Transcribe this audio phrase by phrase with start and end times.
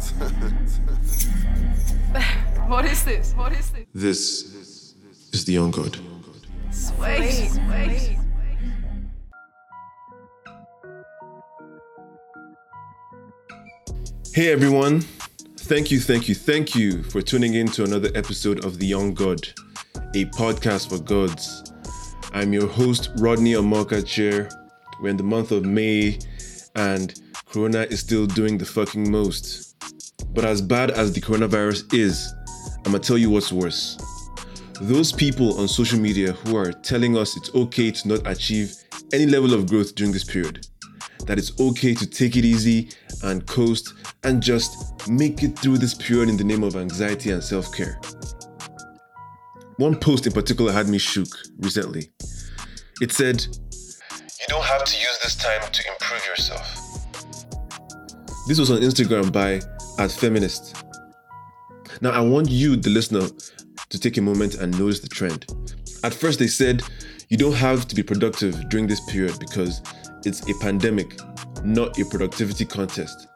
[2.66, 3.34] what is this?
[3.34, 3.84] What is this?
[3.92, 4.94] This
[5.34, 5.98] is the young god.
[6.70, 8.16] Sweet, sweet.
[14.32, 15.02] Hey everyone,
[15.58, 19.12] thank you, thank you, thank you for tuning in to another episode of The Young
[19.12, 19.46] God,
[20.14, 21.74] a podcast for gods.
[22.32, 24.48] I'm your host, Rodney Amoka Chair.
[25.02, 26.18] We're in the month of May,
[26.74, 29.69] and Corona is still doing the fucking most.
[30.32, 32.32] But as bad as the coronavirus is,
[32.78, 33.98] I'm gonna tell you what's worse.
[34.80, 38.74] Those people on social media who are telling us it's okay to not achieve
[39.12, 40.66] any level of growth during this period,
[41.26, 42.88] that it's okay to take it easy
[43.24, 43.94] and coast
[44.24, 48.00] and just make it through this period in the name of anxiety and self care.
[49.76, 51.28] One post in particular had me shook
[51.58, 52.10] recently.
[53.00, 56.76] It said, You don't have to use this time to improve yourself.
[58.46, 59.60] This was on Instagram by
[60.00, 60.82] at feminist.
[62.00, 63.28] Now I want you, the listener,
[63.90, 65.44] to take a moment and notice the trend.
[66.02, 66.82] At first they said
[67.28, 69.82] you don't have to be productive during this period because
[70.24, 71.20] it's a pandemic,
[71.62, 73.28] not a productivity contest.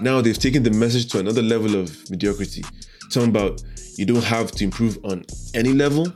[0.00, 2.64] Now they've taken the message to another level of mediocrity,
[3.12, 3.62] talking about
[3.96, 6.06] you don't have to improve on any level.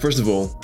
[0.00, 0.62] First of all,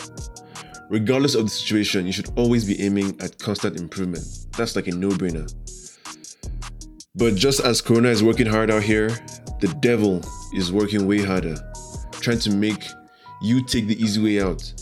[0.89, 4.41] regardless of the situation, you should always be aiming at constant improvement.
[4.56, 5.53] That's like a no brainer.
[7.14, 9.09] But just as Corona is working hard out here,
[9.61, 10.22] the devil
[10.55, 11.56] is working way harder,
[12.12, 12.84] trying to make
[13.42, 14.72] you take the easy way out.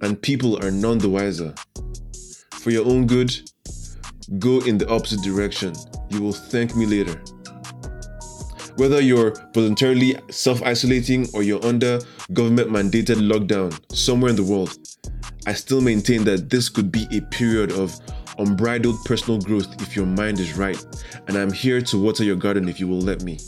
[0.00, 1.54] And people are none the wiser.
[2.52, 3.32] For your own good,
[4.38, 5.74] go in the opposite direction.
[6.08, 7.20] You will thank me later.
[8.76, 12.00] Whether you're voluntarily self isolating or you're under
[12.32, 14.76] government mandated lockdown somewhere in the world,
[15.46, 17.98] I still maintain that this could be a period of
[18.38, 20.84] unbridled personal growth if your mind is right,
[21.26, 23.38] and I'm here to water your garden if you will let me.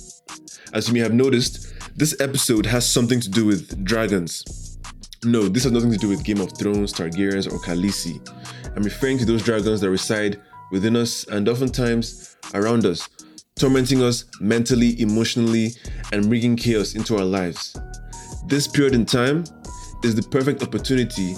[0.72, 4.78] As you may have noticed, this episode has something to do with dragons.
[5.24, 8.20] No, this has nothing to do with Game of Thrones, Targaryens, or Khaleesi.
[8.76, 10.40] I'm referring to those dragons that reside
[10.70, 13.08] within us and oftentimes around us,
[13.56, 15.70] tormenting us mentally, emotionally,
[16.12, 17.76] and bringing chaos into our lives.
[18.46, 19.44] This period in time
[20.04, 21.34] is the perfect opportunity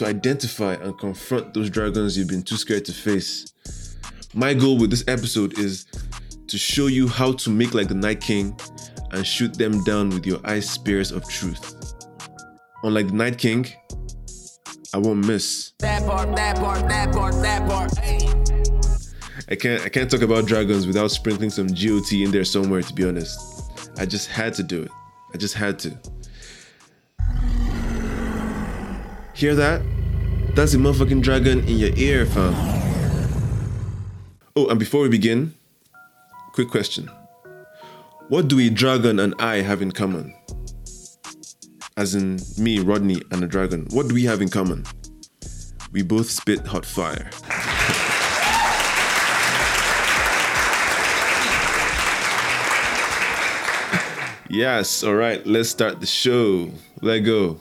[0.00, 3.98] to identify and confront those dragons you've been too scared to face.
[4.32, 5.84] My goal with this episode is
[6.46, 8.58] to show you how to make like the Night King
[9.10, 11.76] and shoot them down with your ice spears of truth.
[12.82, 13.66] Unlike the Night King,
[14.94, 15.72] I won't miss.
[15.80, 17.98] That part, that part, that part, that part.
[17.98, 18.26] Hey.
[19.50, 22.94] I can't I can't talk about dragons without sprinkling some GOT in there somewhere to
[22.94, 23.38] be honest.
[23.98, 24.90] I just had to do it.
[25.34, 25.90] I just had to.
[29.40, 29.80] Hear that?
[30.54, 32.52] That's a motherfucking dragon in your ear, fam.
[34.54, 35.54] Oh, and before we begin,
[36.52, 37.10] quick question.
[38.28, 40.34] What do a dragon and I have in common?
[41.96, 43.86] As in me, Rodney, and a dragon.
[43.92, 44.84] What do we have in common?
[45.90, 47.30] We both spit hot fire.
[54.50, 56.70] yes, all right, let's start the show.
[57.00, 57.58] Let go.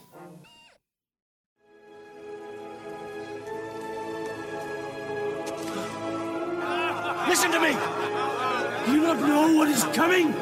[10.00, 10.34] Coming?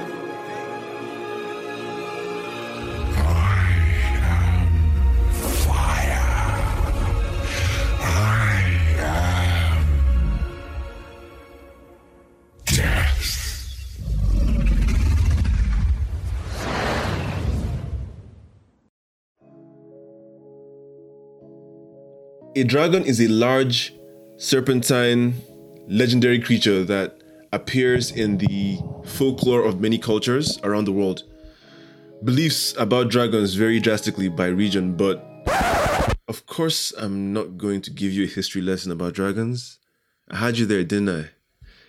[22.56, 23.94] A dragon is a large,
[24.38, 25.34] serpentine,
[25.88, 27.17] legendary creature that
[27.58, 31.24] appears in the folklore of many cultures around the world.
[32.24, 35.26] Beliefs about dragons vary drastically by region, but
[36.28, 39.80] of course, I'm not going to give you a history lesson about dragons.
[40.30, 41.30] I had you there, didn't I?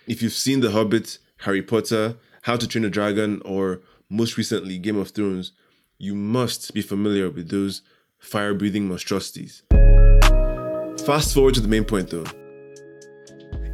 [0.07, 4.79] If you've seen The Hobbit, Harry Potter, How to Train a Dragon, or most recently
[4.79, 5.51] Game of Thrones,
[5.99, 7.83] you must be familiar with those
[8.17, 9.61] fire breathing monstrosities.
[11.05, 12.25] Fast forward to the main point though.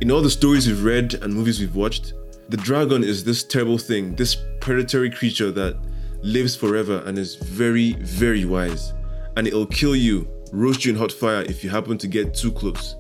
[0.01, 2.13] In all the stories we've read and movies we've watched,
[2.49, 5.77] the dragon is this terrible thing, this predatory creature that
[6.21, 8.93] lives forever and is very, very wise.
[9.37, 12.51] And it'll kill you, roast you in hot fire if you happen to get too
[12.51, 12.97] close.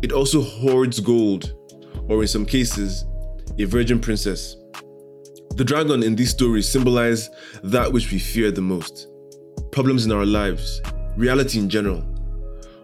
[0.00, 1.52] It also hoards gold,
[2.08, 3.04] or in some cases,
[3.58, 4.56] a virgin princess.
[5.56, 7.28] The dragon in these stories symbolize
[7.62, 9.08] that which we fear the most
[9.70, 10.80] problems in our lives,
[11.16, 12.00] reality in general,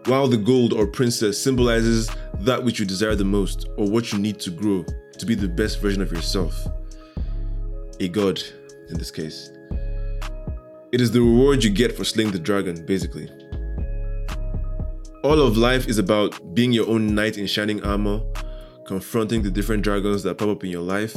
[0.05, 2.09] while the gold or princess symbolizes
[2.45, 4.83] that which you desire the most or what you need to grow
[5.17, 6.67] to be the best version of yourself.
[7.99, 8.41] A god,
[8.89, 9.51] in this case.
[10.91, 13.29] It is the reward you get for slaying the dragon, basically.
[15.23, 18.21] All of life is about being your own knight in shining armor,
[18.87, 21.15] confronting the different dragons that pop up in your life,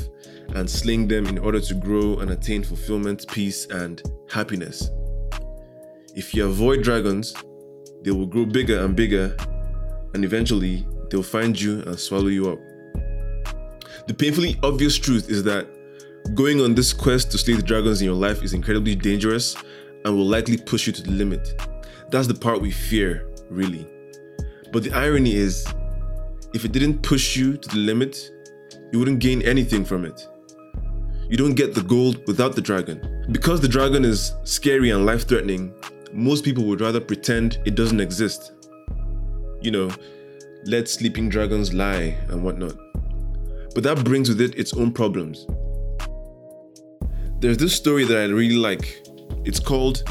[0.54, 4.90] and slaying them in order to grow and attain fulfillment, peace, and happiness.
[6.14, 7.34] If you avoid dragons,
[8.02, 9.34] they will grow bigger and bigger,
[10.12, 12.58] and eventually they'll find you and swallow you up.
[14.06, 15.66] The painfully obvious truth is that
[16.34, 19.56] going on this quest to slay the dragons in your life is incredibly dangerous
[20.04, 21.60] and will likely push you to the limit.
[22.10, 23.86] That's the part we fear, really.
[24.72, 25.66] But the irony is,
[26.52, 28.30] if it didn't push you to the limit,
[28.92, 30.28] you wouldn't gain anything from it.
[31.28, 33.26] You don't get the gold without the dragon.
[33.32, 35.74] Because the dragon is scary and life threatening,
[36.12, 38.52] most people would rather pretend it doesn't exist.
[39.62, 39.90] You know,
[40.66, 42.76] let sleeping dragons lie and whatnot.
[43.74, 45.46] But that brings with it its own problems.
[47.40, 49.04] There's this story that I really like.
[49.44, 50.02] It's called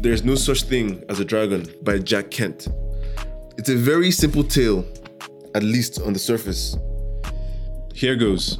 [0.00, 2.68] There's No Such Thing as a Dragon by Jack Kent.
[3.58, 4.86] It's a very simple tale,
[5.54, 6.76] at least on the surface.
[7.92, 8.58] Here goes.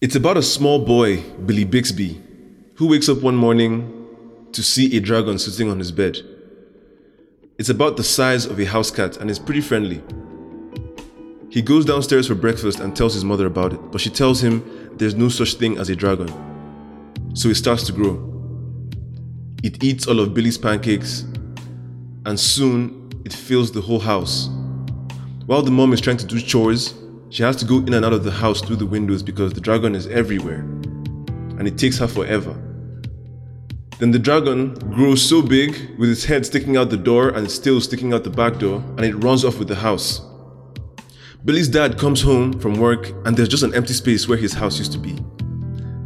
[0.00, 2.20] It's about a small boy, Billy Bixby,
[2.74, 4.06] who wakes up one morning
[4.52, 6.18] to see a dragon sitting on his bed.
[7.58, 10.02] It's about the size of a house cat and is pretty friendly.
[11.48, 14.62] He goes downstairs for breakfast and tells his mother about it, but she tells him
[14.98, 16.28] there's no such thing as a dragon.
[17.34, 18.22] So it starts to grow.
[19.62, 21.24] It eats all of Billy's pancakes,
[22.26, 24.50] and soon it fills the whole house.
[25.46, 26.92] While the mom is trying to do chores,
[27.30, 29.62] she has to go in and out of the house through the windows because the
[29.62, 30.60] dragon is everywhere,
[31.58, 32.54] and it takes her forever.
[33.98, 37.54] Then the dragon grows so big with its head sticking out the door and its
[37.54, 40.20] sticking out the back door, and it runs off with the house.
[41.46, 44.78] Billy's dad comes home from work and there's just an empty space where his house
[44.78, 45.12] used to be.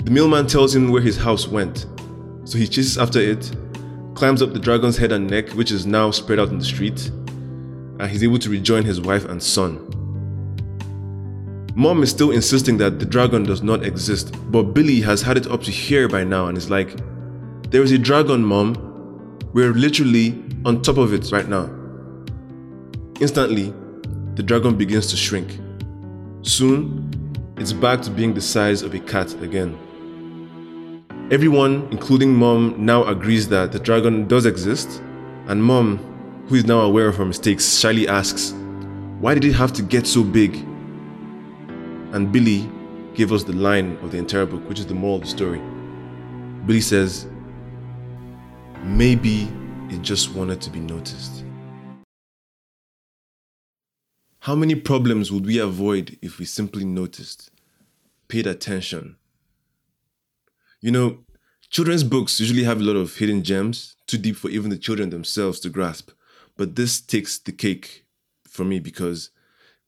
[0.05, 1.87] The mailman tells him where his house went,
[2.45, 3.51] so he chases after it,
[4.15, 7.09] climbs up the dragon's head and neck, which is now spread out in the street,
[7.09, 9.87] and he's able to rejoin his wife and son.
[11.75, 15.47] Mom is still insisting that the dragon does not exist, but Billy has had it
[15.47, 16.97] up to here by now and is like,
[17.70, 18.75] There is a dragon, Mom.
[19.52, 21.70] We're literally on top of it right now.
[23.20, 23.72] Instantly,
[24.34, 25.56] the dragon begins to shrink.
[26.43, 27.08] Soon,
[27.58, 29.78] it's back to being the size of a cat again.
[31.31, 35.00] Everyone, including mom, now agrees that the dragon does exist,
[35.46, 35.99] and mom,
[36.49, 38.52] who is now aware of her mistakes, shyly asks,
[39.20, 40.56] Why did it have to get so big?
[42.11, 42.69] And Billy
[43.14, 45.62] gave us the line of the entire book, which is the moral of the story.
[46.67, 47.28] Billy says,
[48.82, 49.47] Maybe
[49.91, 51.44] it just wanted to be noticed.
[54.41, 57.50] How many problems would we avoid if we simply noticed,
[58.29, 59.17] paid attention?
[60.81, 61.19] You know,
[61.69, 65.11] children's books usually have a lot of hidden gems, too deep for even the children
[65.11, 66.11] themselves to grasp.
[66.56, 68.06] But this takes the cake
[68.49, 69.31] for me because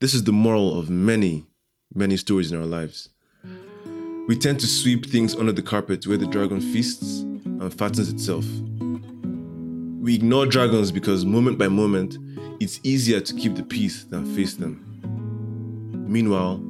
[0.01, 1.47] this is the moral of many,
[1.95, 3.09] many stories in our lives.
[4.29, 8.45] We tend to sweep things under the carpet where the dragon feasts and fattens itself.
[10.03, 12.19] We ignore dragons because moment by moment,
[12.59, 14.85] it's easier to keep the peace than face them.
[16.09, 16.61] Meanwhile,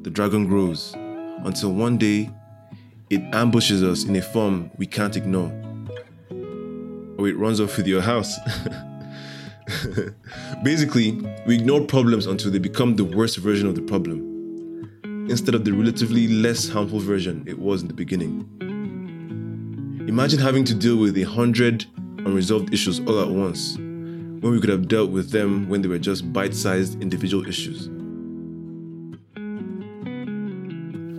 [0.00, 0.94] the dragon grows
[1.44, 2.30] until one day
[3.10, 5.52] it ambushes us in a form we can't ignore.
[7.18, 8.34] Or it runs off with your house.
[10.64, 15.66] Basically, we ignore problems until they become the worst version of the problem, instead of
[15.66, 18.48] the relatively less harmful version it was in the beginning.
[20.08, 21.84] Imagine having to deal with a hundred
[22.26, 25.98] unresolved issues all at once when we could have dealt with them when they were
[25.98, 27.86] just bite sized individual issues.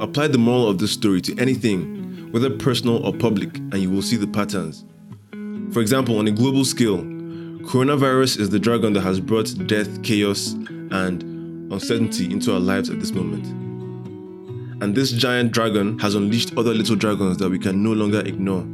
[0.02, 4.02] Apply the moral of this story to anything, whether personal or public, and you will
[4.02, 4.84] see the patterns.
[5.72, 10.54] For example, on a global scale, coronavirus is the dragon that has brought death, chaos,
[10.92, 11.24] and
[11.72, 13.46] uncertainty into our lives at this moment.
[14.82, 18.66] And this giant dragon has unleashed other little dragons that we can no longer ignore.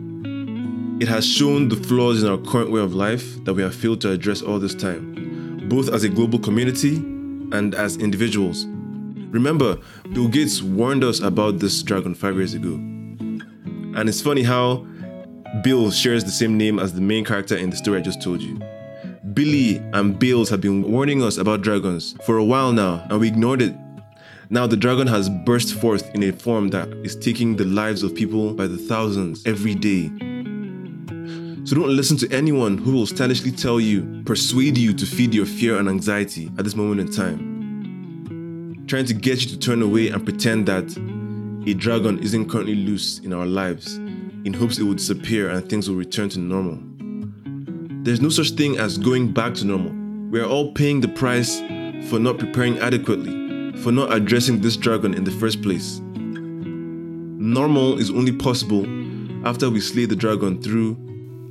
[0.99, 4.01] It has shown the flaws in our current way of life that we have failed
[4.01, 8.65] to address all this time, both as a global community and as individuals.
[9.29, 9.77] Remember,
[10.11, 12.73] Bill Gates warned us about this dragon five years ago.
[12.73, 14.87] And it's funny how
[15.63, 18.41] Bill shares the same name as the main character in the story I just told
[18.41, 18.59] you.
[19.35, 23.27] Billy and Bills have been warning us about dragons for a while now, and we
[23.27, 23.75] ignored it.
[24.49, 28.15] Now the dragon has burst forth in a form that is taking the lives of
[28.15, 30.09] people by the thousands every day.
[31.67, 35.45] So don't listen to anyone who will stylishly tell you, persuade you to feed your
[35.45, 38.85] fear and anxiety at this moment in time.
[38.87, 40.95] Trying to get you to turn away and pretend that
[41.69, 45.89] a dragon isn't currently loose in our lives in hopes it will disappear and things
[45.89, 46.79] will return to normal.
[48.05, 49.91] There's no such thing as going back to normal.
[50.31, 51.59] We are all paying the price
[52.09, 55.99] for not preparing adequately, for not addressing this dragon in the first place.
[55.99, 58.85] Normal is only possible
[59.45, 61.06] after we slay the dragon through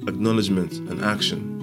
[0.08, 1.54] acknowledgement and action.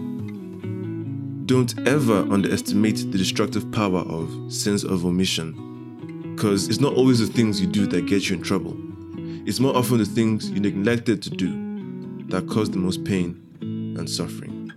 [1.46, 7.28] Don't ever underestimate the destructive power of sense of omission, because it's not always the
[7.28, 8.78] things you do that get you in trouble.
[9.46, 11.52] It's more often the things you neglected to do
[12.30, 14.72] that cause the most pain and suffering.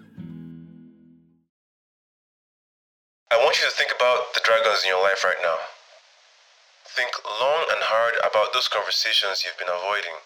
[3.30, 5.56] I want you to think about the dragons in your life right now.
[6.85, 10.18] Think long and hard about those conversations you've been avoiding,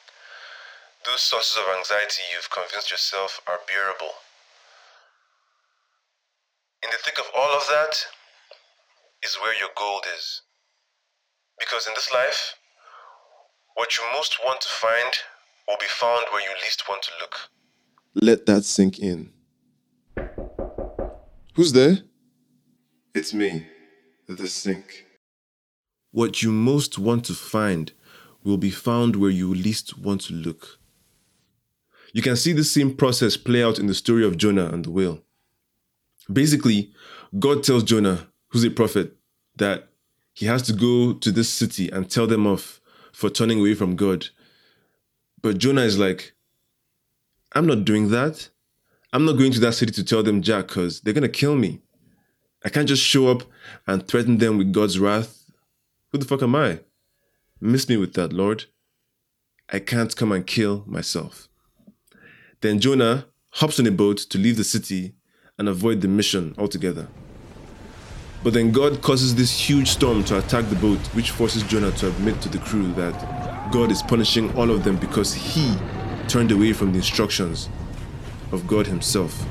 [1.06, 4.14] those sources of anxiety you've convinced yourself are bearable.
[6.82, 7.94] In the thick of all of that
[9.22, 10.42] is where your gold is.
[11.58, 12.54] Because in this life,
[13.74, 15.12] what you most want to find
[15.68, 17.36] will be found where you least want to look.
[18.14, 19.32] Let that sink in.
[21.54, 21.98] Who's there?
[23.14, 23.66] It's me,
[24.28, 25.06] the sink.
[26.12, 27.92] What you most want to find
[28.42, 30.79] will be found where you least want to look.
[32.12, 34.90] You can see the same process play out in the story of Jonah and the
[34.90, 35.20] whale.
[36.32, 36.92] Basically,
[37.38, 39.16] God tells Jonah, who's a prophet,
[39.56, 39.88] that
[40.32, 42.80] he has to go to this city and tell them off
[43.12, 44.28] for turning away from God.
[45.42, 46.32] But Jonah is like,
[47.52, 48.48] I'm not doing that.
[49.12, 51.56] I'm not going to that city to tell them Jack because they're going to kill
[51.56, 51.80] me.
[52.64, 53.42] I can't just show up
[53.86, 55.50] and threaten them with God's wrath.
[56.12, 56.80] Who the fuck am I?
[57.60, 58.64] Miss me with that, Lord.
[59.72, 61.49] I can't come and kill myself.
[62.60, 65.14] Then Jonah hops on a boat to leave the city
[65.58, 67.08] and avoid the mission altogether.
[68.42, 72.08] But then God causes this huge storm to attack the boat, which forces Jonah to
[72.08, 75.74] admit to the crew that God is punishing all of them because he
[76.28, 77.68] turned away from the instructions
[78.52, 79.42] of God Himself.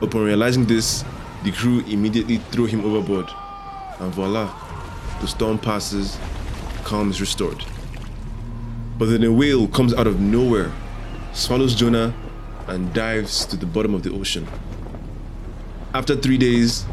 [0.00, 1.04] Upon realizing this,
[1.42, 3.28] the crew immediately throw him overboard,
[3.98, 4.52] and voila,
[5.20, 6.18] the storm passes,
[6.84, 7.64] calm is restored.
[8.98, 10.72] But then a whale comes out of nowhere,
[11.34, 12.14] swallows Jonah,
[12.68, 14.48] and dives to the bottom of the ocean.
[15.92, 16.86] After three days,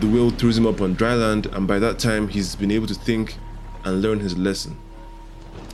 [0.00, 2.86] the whale throws him up on dry land, and by that time, he's been able
[2.86, 3.36] to think
[3.84, 4.76] and learn his lesson.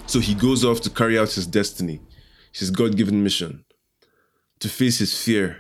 [0.07, 2.01] So he goes off to carry out his destiny,
[2.53, 3.65] his God given mission,
[4.61, 5.59] to face his fear,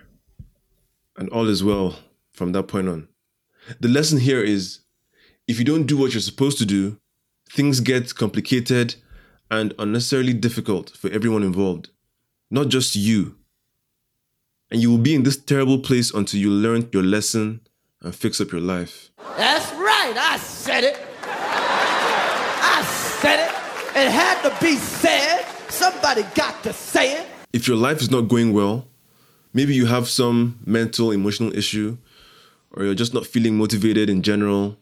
[1.16, 1.96] and all is well
[2.32, 3.08] from that point on.
[3.80, 4.80] The lesson here is
[5.46, 6.98] if you don't do what you're supposed to do,
[7.50, 8.96] things get complicated
[9.50, 11.90] and unnecessarily difficult for everyone involved,
[12.50, 13.36] not just you.
[14.70, 17.60] And you will be in this terrible place until you learn your lesson
[18.02, 19.10] and fix up your life.
[19.36, 20.14] That's right.
[20.16, 20.98] I said it.
[21.22, 22.82] I
[23.20, 23.50] said it.
[23.96, 25.46] It had to be said.
[25.68, 27.26] Somebody got to say it.
[27.52, 28.86] If your life is not going well,
[29.52, 31.98] maybe you have some mental, emotional issue,
[32.72, 34.76] or you're just not feeling motivated in general,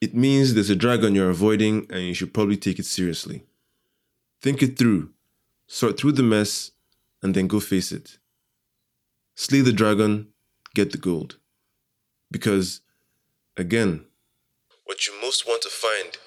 [0.00, 3.44] it means there's a dragon you're avoiding and you should probably take it seriously.
[4.42, 5.10] Think it through,
[5.66, 6.70] sort through the mess,
[7.22, 8.18] and then go face it.
[9.34, 10.28] Slay the dragon,
[10.74, 11.38] get the gold.
[12.30, 12.80] Because,
[13.56, 14.04] again,
[14.84, 16.18] what you most want to find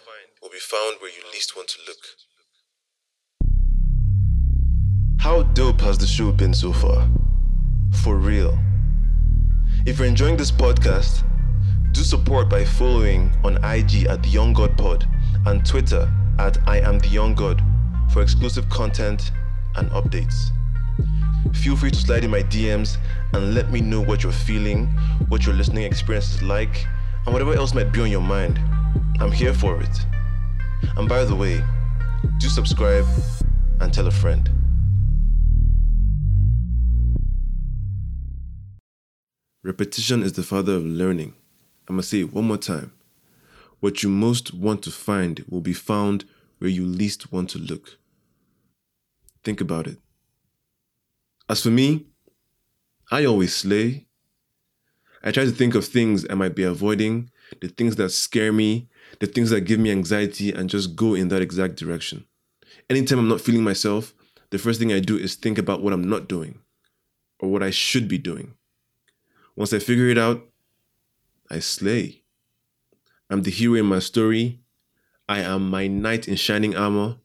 [0.41, 1.98] will be found where you least want to look.
[5.20, 7.08] How dope has the show been so far?
[8.03, 8.58] For real.
[9.86, 11.24] If you're enjoying this podcast,
[11.91, 15.08] do support by following on IG at The Young God Pod
[15.46, 17.62] and Twitter at I Am The Young God
[18.17, 19.31] for exclusive content
[19.75, 20.50] and updates.
[21.53, 22.97] Feel free to slide in my DMs
[23.33, 24.88] and let me know what you're feeling,
[25.27, 26.88] what your listening experience is like,
[27.25, 28.59] and whatever else might be on your mind.
[29.19, 30.00] I'm here for it.
[30.95, 31.63] And by the way,
[32.39, 33.05] do subscribe
[33.81, 34.50] and tell a friend.
[39.63, 41.36] Repetition is the father of learning.
[41.88, 42.93] I must say it one more time.
[43.79, 46.25] What you most want to find will be found
[46.57, 48.00] where you least want to look.
[49.48, 49.98] Think about it.
[51.48, 52.08] As for me,
[53.10, 54.08] I always slay.
[55.24, 58.89] I try to think of things I might be avoiding, the things that scare me,
[59.22, 62.25] the things that give me anxiety, and just go in that exact direction.
[62.89, 64.13] Anytime I'm not feeling myself,
[64.50, 66.60] the first thing I do is think about what I'm not doing
[67.39, 68.54] or what I should be doing.
[69.56, 70.44] Once I figure it out,
[71.50, 72.24] I slay.
[73.30, 74.60] I'm the hero in my story.
[75.30, 77.20] I am my knight in shining armor,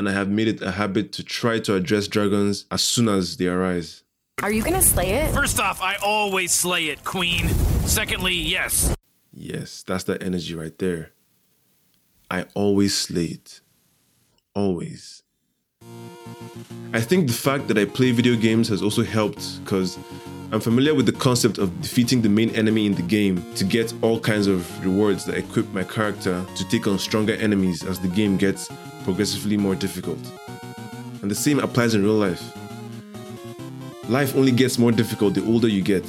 [0.00, 3.36] and I have made it a habit to try to address dragons as soon as
[3.36, 4.02] they arise.
[4.42, 5.34] Are you gonna slay it?
[5.34, 7.50] First off, I always slay it, Queen.
[7.84, 8.96] Secondly, yes.
[9.30, 11.10] Yes, that's that energy right there.
[12.30, 13.60] I always slay it.
[14.54, 15.22] Always.
[16.94, 19.98] I think the fact that I play video games has also helped because
[20.50, 23.92] I'm familiar with the concept of defeating the main enemy in the game to get
[24.00, 28.08] all kinds of rewards that equip my character to take on stronger enemies as the
[28.08, 28.70] game gets
[29.04, 30.18] progressively more difficult.
[31.22, 32.42] And the same applies in real life.
[34.08, 36.04] Life only gets more difficult the older you get.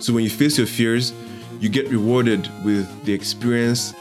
[0.00, 1.12] So when you face your fears,
[1.60, 3.94] you get rewarded with the experience,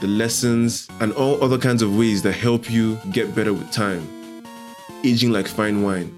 [0.00, 4.06] the lessons, and all other kinds of ways that help you get better with time.
[5.04, 6.08] Aging like fine wine.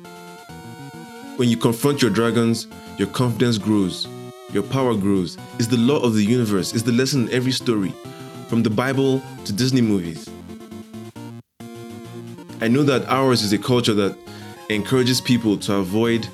[1.36, 4.08] When you confront your dragons, your confidence grows,
[4.52, 5.36] your power grows.
[5.58, 7.92] It's the law of the universe, it's the lesson in every story,
[8.48, 10.28] from the Bible to Disney movies.
[12.60, 14.18] I know that ours is a culture that
[14.68, 16.26] encourages people to avoid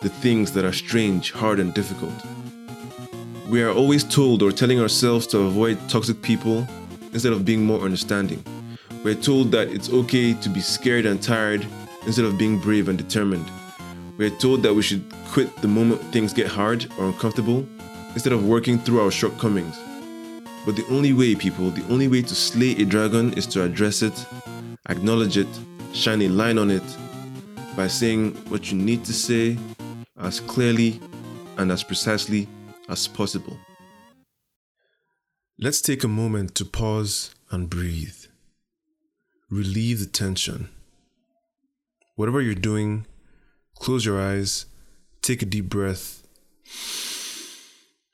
[0.00, 2.14] the things that are strange, hard, and difficult.
[3.48, 6.64] We are always told or telling ourselves to avoid toxic people
[7.12, 8.44] instead of being more understanding.
[9.02, 11.66] We're told that it's okay to be scared and tired
[12.06, 13.50] instead of being brave and determined.
[14.18, 17.66] We're told that we should quit the moment things get hard or uncomfortable
[18.14, 19.76] instead of working through our shortcomings.
[20.64, 24.02] But the only way, people, the only way to slay a dragon is to address
[24.02, 24.26] it,
[24.88, 25.48] acknowledge it,
[25.92, 26.82] shine a line on it
[27.76, 29.58] by saying what you need to say
[30.18, 31.00] as clearly
[31.58, 32.48] and as precisely
[32.88, 33.58] as possible.
[35.58, 38.24] Let's take a moment to pause and breathe.
[39.50, 40.68] Relieve the tension.
[42.14, 43.06] Whatever you're doing,
[43.78, 44.66] Close your eyes,
[45.22, 46.26] take a deep breath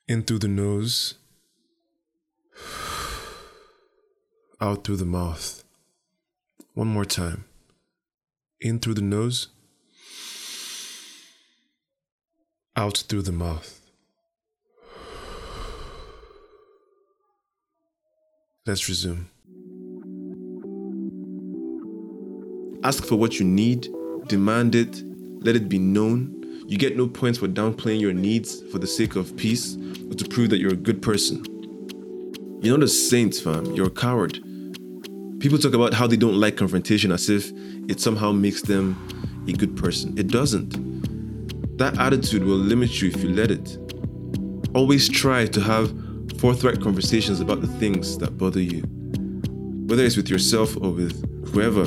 [0.07, 1.15] in through the nose,
[4.61, 5.65] out through the mouth.
[6.75, 7.45] One more time.
[8.61, 9.49] In through the nose,
[12.77, 13.81] out through the mouth.
[18.65, 19.29] Let's resume.
[22.85, 23.89] Ask for what you need,
[24.29, 25.03] demand it,
[25.45, 26.65] let it be known.
[26.67, 29.77] You get no points for downplaying your needs for the sake of peace
[30.11, 31.45] or to prove that you're a good person.
[32.61, 33.67] You're not a saint, fam.
[33.75, 34.39] You're a coward.
[35.43, 37.51] People talk about how they don't like confrontation as if
[37.89, 38.97] it somehow makes them
[39.49, 40.17] a good person.
[40.17, 40.71] It doesn't.
[41.79, 43.77] That attitude will limit you if you let it.
[44.73, 45.93] Always try to have
[46.39, 48.83] forthright conversations about the things that bother you,
[49.89, 51.87] whether it's with yourself or with whoever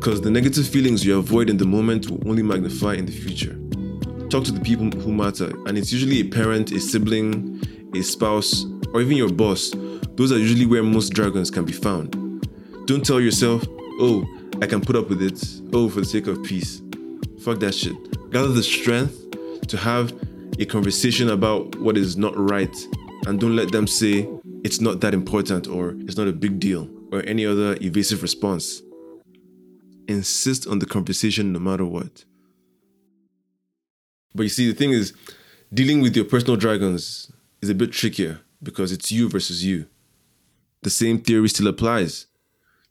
[0.00, 3.58] because the negative feelings you avoid in the moment will only magnify in the future.
[4.30, 7.60] Talk to the people who matter, and it's usually a parent, a sibling,
[7.94, 8.64] a spouse,
[8.94, 9.72] or even your boss.
[10.14, 12.19] Those are usually where most dragons can be found.
[12.90, 13.64] Don't tell yourself,
[14.00, 14.26] oh,
[14.60, 15.40] I can put up with it,
[15.72, 16.82] oh, for the sake of peace.
[17.44, 17.94] Fuck that shit.
[18.32, 19.30] Gather the strength
[19.68, 20.12] to have
[20.58, 22.76] a conversation about what is not right,
[23.28, 24.28] and don't let them say
[24.64, 28.82] it's not that important or it's not a big deal or any other evasive response
[30.08, 32.24] insist on the conversation no matter what.
[34.34, 35.12] But you see, the thing is,
[35.72, 37.30] dealing with your personal dragons
[37.62, 39.86] is a bit trickier because it's you versus you.
[40.82, 42.26] The same theory still applies.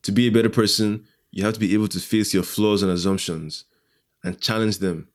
[0.04, 2.92] To be a better person, you have to be able to face your flaws and
[2.92, 3.66] assumptions
[4.24, 5.08] and challenge them.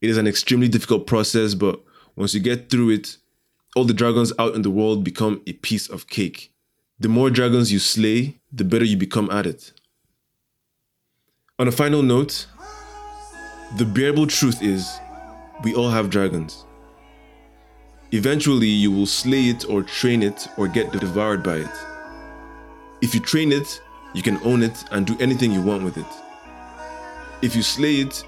[0.00, 1.80] It is an extremely difficult process, but
[2.16, 3.16] once you get through it,
[3.76, 6.52] all the dragons out in the world become a piece of cake.
[6.98, 9.72] The more dragons you slay, the better you become at it.
[11.58, 12.46] On a final note,
[13.76, 14.98] the bearable truth is
[15.62, 16.64] we all have dragons.
[18.12, 21.70] Eventually, you will slay it or train it or get devoured by it.
[23.00, 23.80] If you train it,
[24.14, 26.06] you can own it and do anything you want with it.
[27.42, 28.24] If you slay it,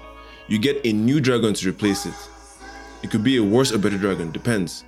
[0.47, 2.15] you get a new dragon to replace it.
[3.03, 4.85] It could be a worse or better dragon, depends.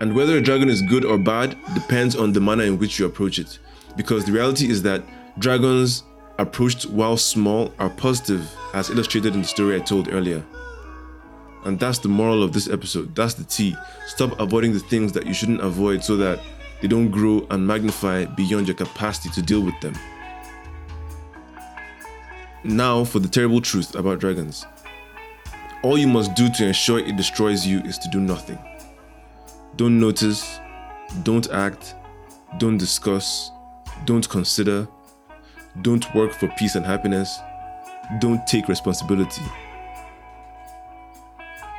[0.00, 3.06] And whether a dragon is good or bad depends on the manner in which you
[3.06, 3.58] approach it.
[3.96, 5.02] Because the reality is that
[5.38, 6.02] dragons
[6.38, 10.44] approached while small are positive, as illustrated in the story I told earlier.
[11.64, 13.14] And that's the moral of this episode.
[13.14, 13.74] That's the T.
[14.06, 16.40] Stop avoiding the things that you shouldn't avoid so that
[16.84, 19.94] they don't grow and magnify beyond your capacity to deal with them.
[22.62, 24.66] Now, for the terrible truth about dragons.
[25.82, 28.58] All you must do to ensure it destroys you is to do nothing.
[29.76, 30.60] Don't notice,
[31.22, 31.94] don't act,
[32.58, 33.50] don't discuss,
[34.04, 34.86] don't consider,
[35.80, 37.38] don't work for peace and happiness.
[38.18, 39.40] Don't take responsibility.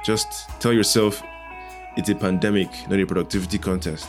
[0.03, 1.21] Just tell yourself
[1.95, 4.07] it's a pandemic, not a productivity contest,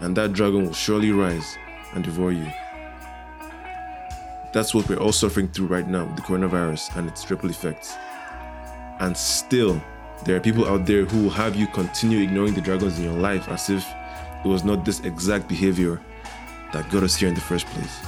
[0.00, 1.56] and that dragon will surely rise
[1.94, 2.50] and devour you.
[4.52, 7.94] That's what we're all suffering through right now with the coronavirus and its ripple effects.
[9.00, 9.82] And still,
[10.24, 13.18] there are people out there who will have you continue ignoring the dragons in your
[13.18, 13.86] life as if
[14.44, 16.00] it was not this exact behavior
[16.72, 17.98] that got us here in the first place.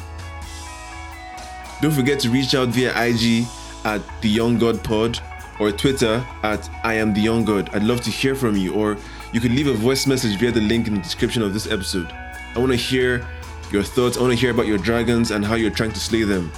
[1.81, 3.47] Don't forget to reach out via IG
[3.85, 5.21] at the Young God Pod
[5.61, 7.71] or Twitter at I am the Young God.
[7.73, 8.97] I'd love to hear from you, or
[9.33, 12.11] you can leave a voice message via the link in the description of this episode.
[12.55, 13.27] I want to hear
[13.71, 14.17] your thoughts.
[14.17, 16.51] I want to hear about your dragons and how you're trying to slay them.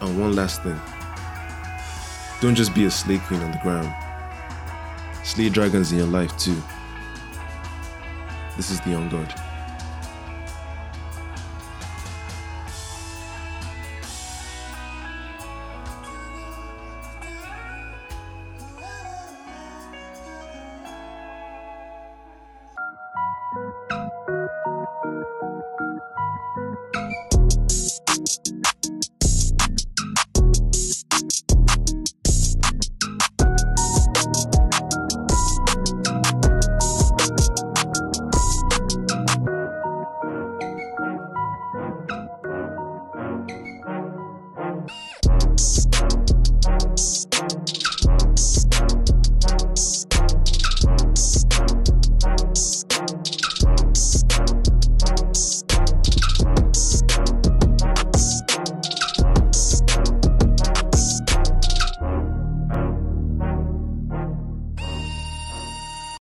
[0.00, 0.78] And one last thing
[2.40, 3.92] don't just be a slay queen on the ground,
[5.24, 6.62] slay dragons in your life too.
[8.56, 9.47] This is the Young God.